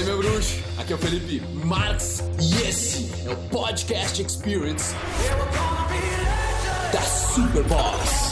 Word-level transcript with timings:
aí, 0.00 0.06
meu 0.06 0.18
bruxo? 0.18 0.58
Aqui 0.78 0.92
é 0.92 0.96
o 0.96 0.98
Felipe 0.98 1.40
Marx 1.64 2.24
e 2.40 2.68
esse 2.68 3.10
é 3.26 3.30
o 3.30 3.36
Podcast 3.48 4.22
Experience 4.22 4.94
da 6.92 7.02
Superboss. 7.02 8.30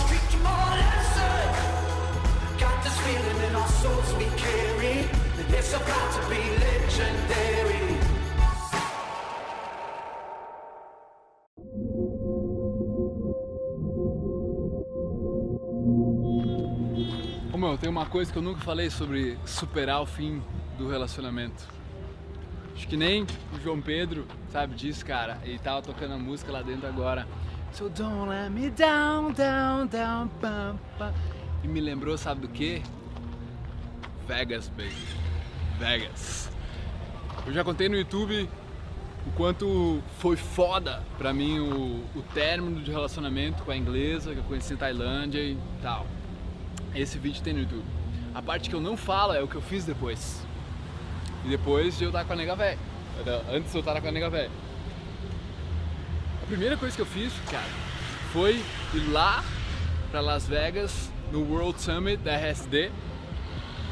Ô 17.53 17.59
meu, 17.59 17.77
tem 17.77 17.91
uma 17.91 18.07
coisa 18.07 18.33
que 18.33 18.39
eu 18.39 18.43
nunca 18.43 18.61
falei 18.61 18.89
sobre 18.89 19.37
superar 19.45 20.01
o 20.01 20.07
fim 20.07 20.43
do 20.79 20.89
relacionamento. 20.89 21.67
Acho 22.75 22.87
que 22.87 22.97
nem 22.97 23.25
o 23.53 23.61
João 23.61 23.81
Pedro 23.81 24.25
sabe 24.53 24.77
disso, 24.77 25.05
cara. 25.05 25.39
Ele 25.43 25.59
tava 25.59 25.83
tocando 25.83 26.15
a 26.15 26.19
música 26.19 26.53
lá 26.53 26.63
dentro 26.63 26.87
agora. 26.87 27.27
So 27.73 27.89
don't 27.89 28.31
let 28.31 28.51
me 28.51 28.71
down, 28.71 29.33
down, 29.33 29.89
down, 29.89 30.29
pam, 30.41 30.79
pam. 30.97 31.13
E 31.63 31.69
me 31.69 31.81
lembrou, 31.81 32.17
sabe 32.17 32.43
do 32.43 32.49
que? 32.49 32.83
Vegas, 34.27 34.69
baby. 34.69 34.95
Vegas. 35.79 36.51
Eu 37.47 37.53
já 37.53 37.65
contei 37.65 37.89
no 37.89 37.97
YouTube 37.97 38.49
o 39.27 39.31
quanto 39.33 40.01
foi 40.19 40.37
foda 40.37 41.03
pra 41.19 41.33
mim 41.33 41.59
o, 41.59 42.05
o 42.17 42.23
término 42.33 42.81
de 42.81 42.91
relacionamento 42.91 43.63
com 43.65 43.71
a 43.71 43.77
inglesa 43.77 44.33
que 44.33 44.39
eu 44.39 44.45
conheci 44.45 44.75
em 44.75 44.77
Tailândia 44.77 45.41
e 45.41 45.59
tal. 45.83 46.07
Esse 46.95 47.19
vídeo 47.19 47.43
tem 47.43 47.53
no 47.53 47.61
YouTube. 47.61 47.85
A 48.35 48.41
parte 48.41 48.71
que 48.71 48.77
eu 48.77 48.81
não 48.81 48.97
falo 48.97 49.33
é 49.33 49.43
o 49.43 49.49
que 49.49 49.57
eu 49.57 49.63
fiz 49.63 49.85
depois. 49.85 50.47
E 51.49 51.51
depois 51.51 51.97
de 51.97 52.05
eu 52.05 52.11
estar 52.11 52.27
com 52.27 52.35
a 52.35 52.37
nega 52.37 52.55
velha. 52.55 52.79
Antes 53.51 53.73
de 53.73 53.79
eu 53.79 53.81
estar 53.81 53.99
com 53.99 54.07
a 54.07 54.13
nega 54.13 54.29
velha. 54.29 54.51
A 56.43 56.47
primeira 56.47 56.77
coisa 56.77 56.95
que 56.95 57.01
eu 57.01 57.07
fiz, 57.07 57.33
cara, 57.51 57.65
foi 58.35 58.63
ir 58.93 59.11
lá 59.11 59.43
pra 60.11 60.21
Las 60.21 60.47
Vegas 60.47 61.11
no 61.33 61.41
World 61.51 61.81
Summit 61.81 62.19
da 62.19 62.37
RSD. 62.37 62.91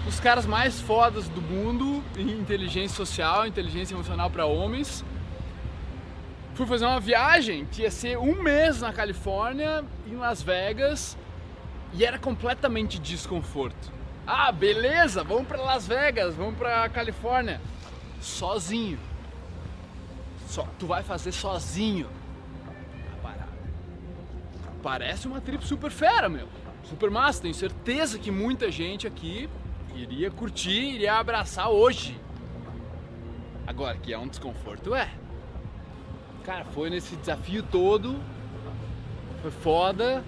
Os 0.06 0.20
caras 0.20 0.44
mais 0.44 0.82
fodas 0.82 1.30
do 1.30 1.40
mundo 1.40 2.04
em 2.18 2.30
inteligência 2.30 2.94
social, 2.94 3.46
inteligência 3.46 3.94
emocional 3.94 4.28
para 4.28 4.44
homens. 4.44 5.02
Fui 6.54 6.66
fazer 6.66 6.84
uma 6.84 7.00
viagem 7.00 7.64
que 7.64 7.82
ia 7.82 7.90
ser 7.90 8.18
um 8.18 8.34
mês 8.42 8.82
na 8.82 8.92
Califórnia, 8.92 9.82
em 10.06 10.16
Las 10.16 10.42
Vegas, 10.42 11.16
e 11.94 12.04
era 12.04 12.18
completamente 12.18 12.98
desconforto. 12.98 13.95
Ah, 14.26 14.50
beleza, 14.50 15.22
vamos 15.22 15.46
para 15.46 15.62
Las 15.62 15.86
Vegas, 15.86 16.34
vamos 16.34 16.56
para 16.56 16.88
Califórnia, 16.88 17.60
sozinho. 18.20 18.98
Só, 20.48 20.66
tu 20.78 20.86
vai 20.86 21.04
fazer 21.04 21.30
sozinho. 21.30 22.08
Parece 24.82 25.26
uma 25.26 25.40
trip 25.40 25.64
super 25.64 25.90
fera, 25.90 26.28
meu. 26.28 26.48
Super 26.84 27.10
massa, 27.10 27.42
tenho 27.42 27.54
certeza 27.54 28.18
que 28.18 28.30
muita 28.30 28.70
gente 28.70 29.06
aqui 29.06 29.48
iria 29.94 30.30
curtir, 30.30 30.94
iria 30.94 31.14
abraçar 31.14 31.70
hoje. 31.70 32.20
Agora, 33.66 33.96
que 33.96 34.12
é 34.12 34.18
um 34.18 34.28
desconforto, 34.28 34.94
é. 34.94 35.10
Cara, 36.44 36.64
foi 36.66 36.90
nesse 36.90 37.16
desafio 37.16 37.62
todo, 37.64 38.16
foi 39.42 39.50
foda, 39.50 40.22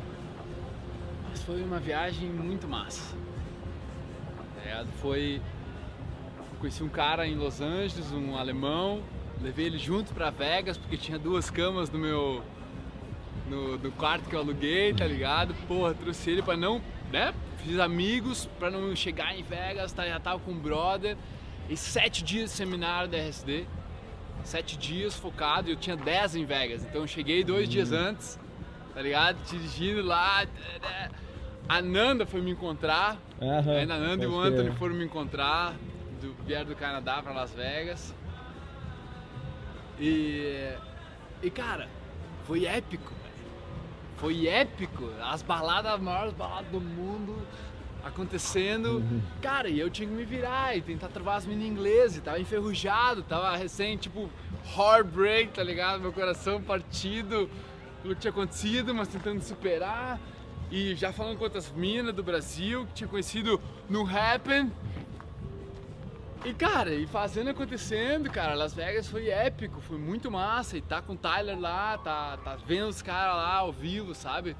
mas 1.28 1.40
foi 1.42 1.62
uma 1.62 1.78
viagem 1.78 2.28
muito 2.28 2.66
massa. 2.66 3.14
É, 4.68 4.84
foi. 5.00 5.40
Conheci 6.60 6.82
um 6.82 6.88
cara 6.88 7.26
em 7.26 7.36
Los 7.36 7.60
Angeles, 7.60 8.10
um 8.12 8.36
alemão, 8.36 9.00
levei 9.40 9.66
ele 9.66 9.78
junto 9.78 10.12
pra 10.12 10.28
Vegas 10.28 10.76
porque 10.76 10.96
tinha 10.96 11.18
duas 11.18 11.48
camas 11.50 11.88
no 11.90 11.98
meu. 11.98 12.42
No, 13.48 13.78
no 13.78 13.90
quarto 13.92 14.28
que 14.28 14.34
eu 14.36 14.40
aluguei, 14.40 14.92
tá 14.92 15.06
ligado? 15.06 15.54
Porra, 15.66 15.94
trouxe 15.94 16.30
ele 16.30 16.42
pra 16.42 16.56
não. 16.56 16.82
né? 17.10 17.32
Fiz 17.64 17.78
amigos 17.78 18.46
pra 18.58 18.70
não 18.70 18.94
chegar 18.94 19.34
em 19.38 19.42
Vegas, 19.42 19.90
tá, 19.92 20.06
já 20.06 20.20
tava 20.20 20.38
com 20.40 20.50
um 20.50 20.58
brother. 20.58 21.16
E 21.68 21.76
sete 21.76 22.22
dias 22.22 22.50
de 22.50 22.56
seminário 22.56 23.08
da 23.08 23.16
RSD. 23.16 23.64
Sete 24.44 24.76
dias 24.76 25.14
focado, 25.14 25.70
eu 25.70 25.76
tinha 25.76 25.96
dez 25.96 26.36
em 26.36 26.44
Vegas. 26.44 26.84
Então 26.84 27.00
eu 27.02 27.06
cheguei 27.06 27.42
dois 27.42 27.68
dias 27.68 27.90
antes, 27.92 28.38
tá 28.94 29.00
ligado? 29.00 29.38
Dirigindo 29.48 30.02
lá. 30.02 30.46
A 31.68 31.82
Nanda 31.82 32.24
foi 32.24 32.40
me 32.40 32.50
encontrar. 32.50 33.18
Aham, 33.40 33.72
Aí 33.72 33.82
a 33.82 33.86
Nanda 33.86 34.24
e 34.24 34.26
o 34.26 34.40
Anthony 34.40 34.70
foram 34.72 34.94
me 34.94 35.04
encontrar. 35.04 35.74
Do, 36.20 36.34
vieram 36.44 36.66
do 36.66 36.74
Canadá 36.74 37.22
pra 37.22 37.32
Las 37.32 37.52
Vegas. 37.52 38.14
E. 40.00 40.72
E 41.42 41.50
cara, 41.50 41.88
foi 42.44 42.64
épico, 42.64 43.12
velho. 43.22 43.50
Foi 44.16 44.48
épico. 44.48 45.10
As 45.22 45.42
baladas, 45.42 45.92
as 45.92 46.00
maiores 46.00 46.32
baladas 46.32 46.70
do 46.70 46.80
mundo 46.80 47.36
acontecendo. 48.02 48.98
Uhum. 48.98 49.20
Cara, 49.42 49.68
e 49.68 49.78
eu 49.78 49.90
tinha 49.90 50.08
que 50.08 50.14
me 50.14 50.24
virar 50.24 50.76
e 50.76 50.80
tentar 50.80 51.08
trovar 51.08 51.36
as 51.36 51.46
meninas 51.46 51.70
inglesas. 51.70 52.22
Tava 52.22 52.40
enferrujado, 52.40 53.22
tava 53.22 53.54
recém, 53.56 53.96
tipo, 53.96 54.30
heartbreak, 54.76 55.52
tá 55.52 55.62
ligado? 55.62 56.00
Meu 56.00 56.12
coração 56.12 56.62
partido 56.62 57.48
pelo 58.02 58.14
que 58.14 58.20
tinha 58.22 58.30
acontecido, 58.30 58.94
mas 58.94 59.08
tentando 59.08 59.42
superar. 59.42 60.18
E 60.70 60.94
já 60.94 61.12
falando 61.12 61.38
com 61.38 61.44
outras 61.44 61.70
minas 61.72 62.14
do 62.14 62.22
Brasil 62.22 62.86
que 62.86 62.92
tinha 62.94 63.08
conhecido 63.08 63.60
no 63.88 64.02
Happen. 64.06 64.70
E 66.44 66.52
cara, 66.54 66.94
e 66.94 67.06
fazendo 67.06 67.50
acontecendo, 67.50 68.30
cara, 68.30 68.54
Las 68.54 68.72
Vegas 68.72 69.08
foi 69.08 69.28
épico, 69.28 69.80
foi 69.80 69.98
muito 69.98 70.30
massa. 70.30 70.76
E 70.76 70.80
tá 70.82 71.02
com 71.02 71.14
o 71.14 71.16
Tyler 71.16 71.58
lá, 71.58 71.98
tá, 71.98 72.36
tá 72.38 72.56
vendo 72.66 72.88
os 72.88 73.02
caras 73.02 73.34
lá 73.36 73.54
ao 73.56 73.72
vivo, 73.72 74.14
sabe? 74.14 74.56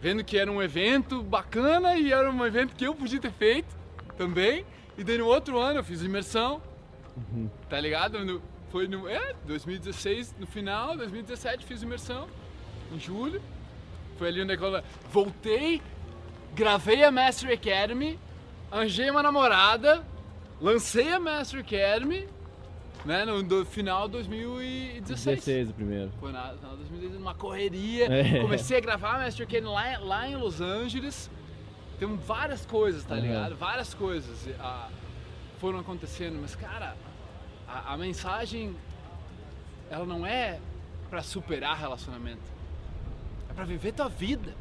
Vendo 0.00 0.24
que 0.24 0.38
era 0.38 0.50
um 0.50 0.62
evento 0.62 1.22
bacana 1.22 1.96
e 1.96 2.12
era 2.12 2.30
um 2.30 2.46
evento 2.46 2.74
que 2.74 2.86
eu 2.86 2.94
podia 2.94 3.20
ter 3.20 3.32
feito 3.32 3.76
também. 4.16 4.64
E 4.96 5.02
daí 5.04 5.18
no 5.18 5.26
outro 5.26 5.58
ano 5.58 5.80
eu 5.80 5.84
fiz 5.84 6.00
imersão, 6.02 6.62
tá 7.68 7.80
ligado? 7.80 8.24
No- 8.24 8.40
foi 8.70 8.88
no 8.88 9.08
é, 9.08 9.34
2016, 9.46 10.34
no 10.38 10.46
final, 10.46 10.96
2017 10.96 11.64
fiz 11.64 11.82
imersão, 11.82 12.26
em 12.92 12.98
julho. 12.98 13.40
Foi 14.16 14.28
ali 14.28 14.42
onde 14.42 14.54
eu 14.54 14.82
voltei, 15.10 15.82
gravei 16.54 17.02
a 17.04 17.10
Master 17.10 17.52
Academy, 17.52 18.18
arranjei 18.70 19.10
uma 19.10 19.22
namorada, 19.22 20.04
lancei 20.60 21.12
a 21.12 21.18
Master 21.18 21.60
Academy, 21.60 22.28
né, 23.04 23.24
no 23.24 23.42
do 23.42 23.64
final 23.66 24.06
de 24.06 24.12
2016. 24.12 25.36
16 25.44 25.70
o 25.70 25.74
primeiro. 25.74 26.12
Foi 26.20 26.32
na, 26.32 26.52
no 26.52 26.58
final 26.58 26.70
de 26.72 26.76
2016, 26.78 27.18
numa 27.20 27.34
correria. 27.34 28.06
É. 28.06 28.40
Comecei 28.40 28.78
a 28.78 28.80
gravar 28.80 29.16
a 29.16 29.18
Master 29.18 29.46
Academy 29.46 29.68
lá, 29.68 29.98
lá 29.98 30.28
em 30.28 30.36
Los 30.36 30.60
Angeles. 30.60 31.30
Tem 31.98 32.08
várias 32.16 32.64
coisas, 32.66 33.04
tá 33.04 33.14
Uhum. 33.14 33.20
ligado? 33.20 33.56
Várias 33.56 33.92
coisas 33.94 34.48
ah, 34.60 34.88
foram 35.60 35.78
acontecendo, 35.80 36.38
mas 36.40 36.54
cara, 36.56 36.96
a, 37.68 37.92
a 37.94 37.96
mensagem 37.96 38.74
ela 39.90 40.04
não 40.06 40.26
é 40.26 40.58
pra 41.10 41.22
superar 41.22 41.76
relacionamento. 41.78 42.53
É 43.54 43.56
pra 43.56 43.64
viver 43.64 43.92
tua 43.92 44.08
vida. 44.08 44.52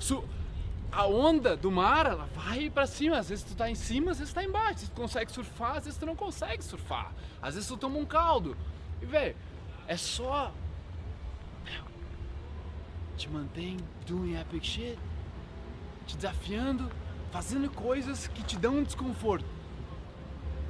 Su- 0.00 0.24
a 0.90 1.06
onda 1.06 1.56
do 1.56 1.70
mar, 1.70 2.06
ela 2.06 2.28
vai 2.34 2.68
pra 2.68 2.86
cima. 2.86 3.18
Às 3.18 3.28
vezes 3.28 3.44
tu 3.44 3.54
tá 3.54 3.70
em 3.70 3.74
cima, 3.76 4.10
às 4.10 4.18
vezes 4.18 4.32
tu 4.32 4.36
tá 4.36 4.42
embaixo. 4.44 4.86
Tu 4.86 5.00
consegue 5.00 5.30
surfar, 5.30 5.76
às 5.76 5.84
vezes 5.84 5.98
tu 5.98 6.04
não 6.06 6.16
consegue 6.16 6.62
surfar. 6.62 7.12
Às 7.40 7.54
vezes 7.54 7.68
tu 7.68 7.76
toma 7.76 7.98
um 7.98 8.04
caldo. 8.04 8.56
E, 9.00 9.06
velho, 9.06 9.36
é 9.86 9.96
só. 9.96 10.52
Te 13.16 13.30
mantém 13.30 13.76
doing 14.06 14.34
epic 14.36 14.64
shit. 14.64 14.98
Te 16.06 16.16
desafiando, 16.16 16.90
fazendo 17.30 17.70
coisas 17.70 18.26
que 18.26 18.42
te 18.42 18.56
dão 18.58 18.78
um 18.78 18.82
desconforto. 18.82 19.46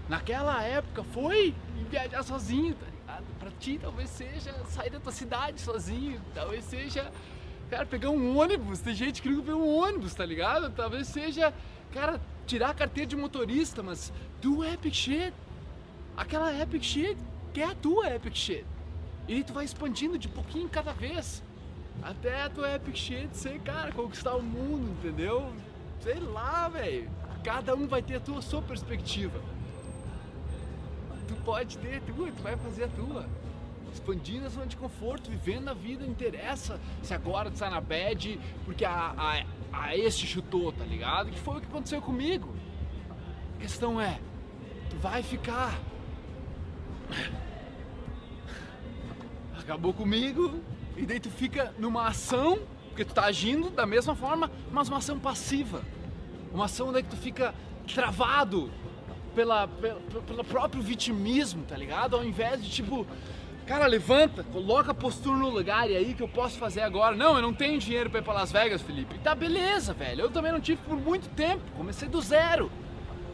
Naquela 0.09 0.63
época 0.63 1.03
foi 1.03 1.55
viajar 1.91 2.23
sozinho, 2.23 2.75
tá 2.75 2.87
ligado? 3.15 3.25
Pra 3.39 3.51
ti 3.51 3.79
talvez 3.81 4.11
seja 4.11 4.53
sair 4.69 4.91
da 4.91 5.01
tua 5.01 5.13
cidade 5.13 5.61
sozinho, 5.61 6.21
talvez 6.35 6.65
seja, 6.65 7.11
cara, 7.71 7.87
pegar 7.87 8.11
um 8.11 8.37
ônibus. 8.37 8.81
Tem 8.81 8.95
gente 8.95 9.23
que 9.23 9.29
nunca 9.29 9.43
pegou 9.43 9.63
um 9.63 9.77
ônibus, 9.77 10.15
tá 10.15 10.25
ligado? 10.25 10.71
Talvez 10.71 11.07
seja, 11.09 11.53
cara, 11.93 12.21
tirar 12.47 12.71
a 12.71 12.75
carteira 12.75 13.09
de 13.09 13.17
motorista, 13.17 13.83
mas 13.83 14.13
do 14.41 14.65
epic 14.65 14.95
shit. 14.95 15.35
Aquela 16.17 16.53
epic 16.61 16.83
shit 16.83 17.17
que 17.53 17.61
é 17.61 17.67
a 17.67 17.75
tua 17.75 18.13
epic 18.15 18.35
shit. 18.35 18.67
E 19.29 19.43
tu 19.43 19.53
vai 19.53 19.65
expandindo 19.65 20.19
de 20.19 20.29
pouquinho 20.29 20.69
cada 20.69 20.93
vez. 20.93 21.43
Até 22.03 22.43
a 22.43 22.51
tua 22.51 22.75
epic 22.75 22.97
shit 22.97 23.37
ser, 23.37 23.61
cara, 23.61 23.93
conquistar 23.93 24.35
o 24.35 24.43
mundo, 24.43 24.91
entendeu? 24.91 25.53
Sei 26.01 26.19
lá, 26.19 26.69
velho. 26.69 27.11
Cada 27.43 27.75
um 27.75 27.87
vai 27.87 28.03
ter 28.03 28.17
a 28.17 28.21
tua 28.21 28.41
sua 28.43 28.63
perspectiva. 28.63 29.41
Tu 31.29 31.35
pode 31.45 31.79
ter 31.79 31.97
a 31.97 32.01
tua, 32.01 32.31
tu 32.31 32.43
vai 32.43 32.57
fazer 32.57 32.85
a 32.85 32.89
tua. 32.89 33.29
Expandindo 33.93 34.47
a 34.47 34.49
zona 34.49 34.67
de 34.67 34.77
conforto, 34.77 35.31
vivendo 35.31 35.69
a 35.69 35.75
vida, 35.75 36.05
não 36.05 36.11
interessa 36.11 36.81
se 37.03 37.15
agora 37.15 37.51
tu 37.51 37.59
tá 37.59 37.71
na 37.71 37.81
bad 37.81 38.41
porque 38.65 38.85
a, 38.85 39.15
a, 39.17 39.45
a 39.73 39.97
este 39.97 40.27
chutou, 40.27 40.73
tá 40.73 40.85
ligado? 40.85 41.31
Que 41.31 41.39
foi 41.39 41.59
o 41.59 41.61
que 41.61 41.67
aconteceu 41.67 42.03
comigo. 42.03 42.55
A 43.57 43.61
questão 43.63 44.01
é, 44.01 44.19
vai 45.01 45.23
ficar. 45.23 45.79
Acabou 49.59 49.95
comigo, 49.95 50.61
e 50.97 51.07
daí 51.07 51.19
tu 51.19 51.31
fica 51.31 51.73
numa 51.79 52.09
ação, 52.09 52.59
porque 52.89 53.05
tu 53.05 53.15
tá 53.15 53.25
agindo 53.25 53.71
da 53.71 53.87
mesma 53.87 54.15
forma, 54.15 54.51
mas 54.71 54.89
uma 54.89 54.99
ação 54.99 55.19
passiva. 55.19 55.83
Uma 56.53 56.67
ação 56.67 56.93
daí 56.93 57.03
que 57.03 57.11
tu 57.11 57.17
fica 57.17 57.55
travado 57.87 58.71
pela, 59.35 59.69
pela, 59.69 60.01
pelo 60.27 60.45
próprio 60.45 60.83
vitimismo, 60.83 61.65
tá 61.65 61.77
ligado? 61.77 62.17
Ao 62.17 62.25
invés 62.25 62.63
de 62.63 62.71
tipo, 62.71 63.07
cara, 63.67 63.87
levanta, 63.87 64.45
coloca 64.45 64.93
a 64.93 64.95
postura 64.95 65.37
no 65.37 65.51
lugar 65.51 65.91
e 65.91 65.97
aí 65.97 66.15
que 66.15 66.23
eu 66.23 66.29
posso 66.29 66.59
fazer 66.59 66.83
agora. 66.83 67.17
Não, 67.17 67.37
eu 67.37 67.43
não 67.43 67.53
tenho 67.53 67.79
dinheiro 67.79 68.09
pra 68.09 68.21
ir 68.21 68.23
pra 68.23 68.33
Las 68.33 68.53
Vegas, 68.53 68.83
Felipe. 68.83 69.19
Tá 69.19 69.35
beleza, 69.35 69.93
velho. 69.93 70.23
Eu 70.23 70.31
também 70.31 70.53
não 70.53 70.61
tive 70.61 70.81
por 70.83 70.97
muito 70.97 71.29
tempo. 71.31 71.63
Comecei 71.77 72.09
do 72.09 72.21
zero. 72.21 72.71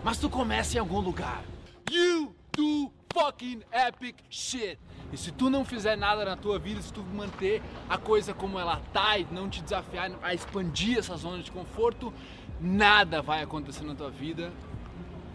Mas 0.03 0.19
tu 0.19 0.31
começa 0.31 0.77
em 0.77 0.81
algum 0.81 1.01
lugar. 1.01 1.43
You 1.91 2.35
do 2.57 2.91
fucking 3.13 3.63
epic 3.73 4.17
shit. 4.31 4.79
E 5.13 5.17
se 5.17 5.33
tu 5.33 5.51
não 5.51 5.65
fizer 5.65 5.97
nada 5.97 6.25
na 6.25 6.37
tua 6.37 6.59
vida, 6.59 6.81
se 6.81 6.93
tu 6.93 7.03
manter 7.03 7.61
a 7.89 7.99
coisa 7.99 8.33
como 8.33 8.59
ela 8.59 8.81
tá 8.93 9.19
e 9.19 9.27
não 9.31 9.49
te 9.49 9.61
desafiar 9.61 10.11
a 10.23 10.33
expandir 10.33 10.99
essa 10.99 11.17
zona 11.17 11.43
de 11.43 11.51
conforto, 11.51 12.15
nada 12.61 13.21
vai 13.21 13.43
acontecer 13.43 13.85
na 13.85 13.95
tua 13.95 14.11
vida 14.11 14.53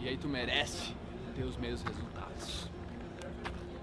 e 0.06 0.08
aí 0.08 0.16
tu 0.16 0.28
merece 0.28 0.94
ter 1.34 1.42
os 1.42 1.56
mesmos 1.56 1.82
resultados. 1.82 2.70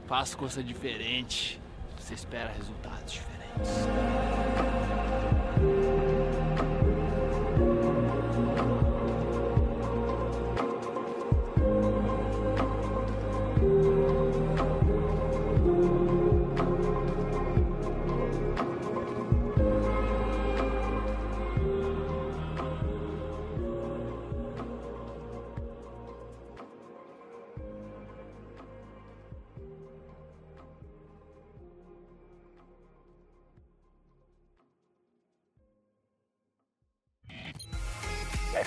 Faça 0.07 0.37
coisa 0.37 0.63
diferente, 0.63 1.59
você 1.97 2.13
espera 2.13 2.49
resultados 2.49 3.11
diferentes. 3.11 4.82